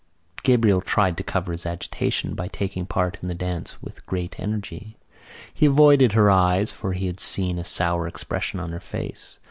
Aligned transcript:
Gabriel 0.41 0.81
tried 0.81 1.15
to 1.15 1.23
cover 1.23 1.51
his 1.51 1.63
agitation 1.63 2.33
by 2.33 2.47
taking 2.47 2.87
part 2.87 3.19
in 3.21 3.27
the 3.27 3.35
dance 3.35 3.79
with 3.83 4.03
great 4.07 4.35
energy. 4.39 4.97
He 5.53 5.67
avoided 5.67 6.13
her 6.13 6.31
eyes 6.31 6.71
for 6.71 6.93
he 6.93 7.05
had 7.05 7.19
seen 7.19 7.59
a 7.59 7.65
sour 7.65 8.07
expression 8.07 8.59
on 8.59 8.71
her 8.71 8.79
face. 8.79 9.37